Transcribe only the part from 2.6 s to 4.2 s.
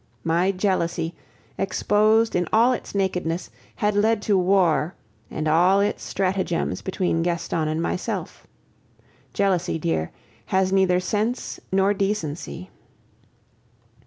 its nakedness, had led